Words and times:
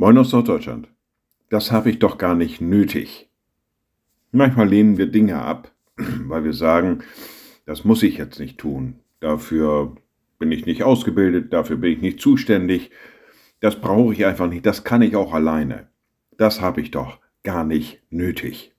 Moin 0.00 0.16
aus 0.16 0.32
Norddeutschland. 0.32 0.88
Das 1.50 1.70
habe 1.70 1.90
ich 1.90 1.98
doch 1.98 2.16
gar 2.16 2.34
nicht 2.34 2.62
nötig. 2.62 3.28
Manchmal 4.32 4.66
lehnen 4.66 4.96
wir 4.96 5.08
Dinge 5.08 5.42
ab, 5.42 5.72
weil 5.98 6.42
wir 6.42 6.54
sagen, 6.54 7.02
das 7.66 7.84
muss 7.84 8.02
ich 8.02 8.16
jetzt 8.16 8.40
nicht 8.40 8.56
tun. 8.56 9.00
Dafür 9.20 9.94
bin 10.38 10.52
ich 10.52 10.64
nicht 10.64 10.84
ausgebildet, 10.84 11.52
dafür 11.52 11.76
bin 11.76 11.92
ich 11.92 12.00
nicht 12.00 12.18
zuständig. 12.18 12.90
Das 13.60 13.78
brauche 13.78 14.14
ich 14.14 14.24
einfach 14.24 14.48
nicht, 14.48 14.64
das 14.64 14.84
kann 14.84 15.02
ich 15.02 15.16
auch 15.16 15.34
alleine. 15.34 15.88
Das 16.38 16.62
habe 16.62 16.80
ich 16.80 16.90
doch 16.90 17.18
gar 17.42 17.64
nicht 17.64 18.00
nötig. 18.08 18.72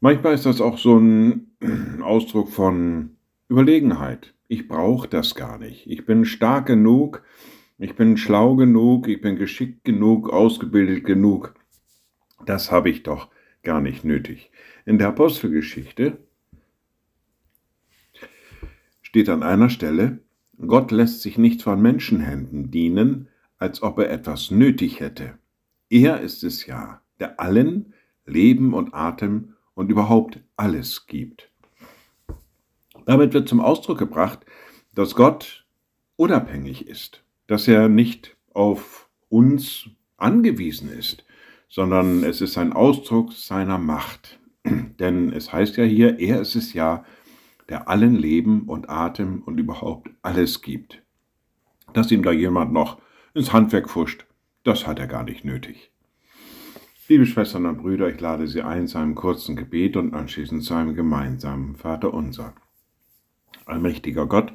Manchmal 0.00 0.34
ist 0.34 0.46
das 0.46 0.60
auch 0.60 0.78
so 0.78 0.98
ein 0.98 1.52
Ausdruck 2.02 2.48
von 2.48 3.10
Überlegenheit. 3.48 4.34
Ich 4.48 4.66
brauche 4.66 5.06
das 5.06 5.36
gar 5.36 5.58
nicht. 5.58 5.86
Ich 5.86 6.06
bin 6.06 6.24
stark 6.24 6.66
genug, 6.66 7.22
ich 7.78 7.94
bin 7.94 8.16
schlau 8.16 8.56
genug, 8.56 9.08
ich 9.08 9.20
bin 9.20 9.36
geschickt 9.36 9.84
genug, 9.84 10.30
ausgebildet 10.30 11.04
genug. 11.04 11.54
Das 12.46 12.70
habe 12.70 12.88
ich 12.88 13.02
doch 13.02 13.28
gar 13.62 13.80
nicht 13.80 14.04
nötig. 14.04 14.50
In 14.86 14.98
der 14.98 15.08
Apostelgeschichte 15.08 16.18
steht 19.02 19.28
an 19.28 19.42
einer 19.42 19.68
Stelle, 19.68 20.20
Gott 20.66 20.90
lässt 20.90 21.20
sich 21.20 21.36
nicht 21.36 21.62
von 21.62 21.82
Menschenhänden 21.82 22.70
dienen, 22.70 23.28
als 23.58 23.82
ob 23.82 23.98
er 23.98 24.10
etwas 24.10 24.50
nötig 24.50 25.00
hätte. 25.00 25.38
Er 25.90 26.20
ist 26.20 26.44
es 26.44 26.66
ja, 26.66 27.02
der 27.20 27.40
allen 27.40 27.92
Leben 28.24 28.72
und 28.72 28.94
Atem 28.94 29.54
und 29.74 29.90
überhaupt 29.90 30.40
alles 30.56 31.06
gibt. 31.06 31.50
Damit 33.04 33.34
wird 33.34 33.48
zum 33.48 33.60
Ausdruck 33.60 33.98
gebracht, 33.98 34.46
dass 34.94 35.14
Gott 35.14 35.66
unabhängig 36.16 36.88
ist 36.88 37.25
dass 37.46 37.68
er 37.68 37.88
nicht 37.88 38.36
auf 38.52 39.08
uns 39.28 39.90
angewiesen 40.16 40.90
ist, 40.90 41.24
sondern 41.68 42.24
es 42.24 42.40
ist 42.40 42.58
ein 42.58 42.72
Ausdruck 42.72 43.32
seiner 43.32 43.78
Macht. 43.78 44.40
Denn 44.64 45.32
es 45.32 45.52
heißt 45.52 45.76
ja 45.76 45.84
hier, 45.84 46.18
er 46.18 46.40
ist 46.40 46.54
es 46.54 46.72
ja, 46.72 47.04
der 47.68 47.88
allen 47.88 48.14
Leben 48.14 48.62
und 48.62 48.88
Atem 48.88 49.42
und 49.44 49.58
überhaupt 49.58 50.10
alles 50.22 50.62
gibt. 50.62 51.02
Dass 51.92 52.12
ihm 52.12 52.22
da 52.22 52.30
jemand 52.30 52.72
noch 52.72 53.00
ins 53.34 53.52
Handwerk 53.52 53.90
fuscht, 53.90 54.26
das 54.62 54.86
hat 54.86 54.98
er 54.98 55.06
gar 55.06 55.24
nicht 55.24 55.44
nötig. 55.44 55.90
Liebe 57.08 57.26
Schwestern 57.26 57.66
und 57.66 57.78
Brüder, 57.78 58.08
ich 58.08 58.20
lade 58.20 58.48
Sie 58.48 58.62
ein 58.62 58.88
zu 58.88 58.98
einem 58.98 59.14
kurzen 59.14 59.54
Gebet 59.54 59.96
und 59.96 60.12
anschließend 60.12 60.64
zu 60.64 60.74
einem 60.74 60.94
gemeinsamen 60.94 61.76
Vater 61.76 62.12
unser. 62.12 62.54
Allmächtiger 63.64 64.26
Gott, 64.26 64.52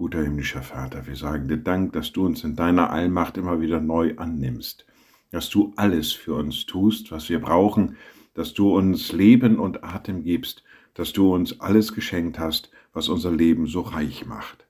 Guter 0.00 0.22
himmlischer 0.22 0.62
Vater, 0.62 1.06
wir 1.06 1.14
sagen 1.14 1.46
dir 1.46 1.58
Dank, 1.58 1.92
dass 1.92 2.10
du 2.10 2.24
uns 2.24 2.42
in 2.42 2.56
deiner 2.56 2.88
Allmacht 2.88 3.36
immer 3.36 3.60
wieder 3.60 3.82
neu 3.82 4.16
annimmst, 4.16 4.86
dass 5.30 5.50
du 5.50 5.74
alles 5.76 6.10
für 6.10 6.36
uns 6.36 6.64
tust, 6.64 7.12
was 7.12 7.28
wir 7.28 7.38
brauchen, 7.38 7.98
dass 8.32 8.54
du 8.54 8.74
uns 8.74 9.12
Leben 9.12 9.58
und 9.58 9.84
Atem 9.84 10.24
gibst, 10.24 10.64
dass 10.94 11.12
du 11.12 11.34
uns 11.34 11.60
alles 11.60 11.92
geschenkt 11.92 12.38
hast, 12.38 12.70
was 12.94 13.10
unser 13.10 13.30
Leben 13.30 13.66
so 13.66 13.82
reich 13.82 14.24
macht. 14.24 14.66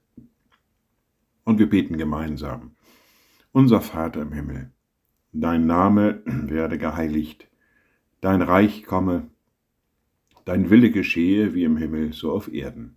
Und 1.44 1.60
wir 1.60 1.70
beten 1.70 1.96
gemeinsam. 1.96 2.72
Unser 3.52 3.80
Vater 3.82 4.22
im 4.22 4.32
Himmel, 4.32 4.72
dein 5.30 5.64
Name 5.64 6.22
werde 6.24 6.76
geheiligt, 6.76 7.46
dein 8.20 8.42
Reich 8.42 8.82
komme, 8.82 9.28
dein 10.44 10.70
Wille 10.70 10.90
geschehe 10.90 11.54
wie 11.54 11.62
im 11.62 11.76
Himmel 11.76 12.14
so 12.14 12.32
auf 12.32 12.52
Erden. 12.52 12.96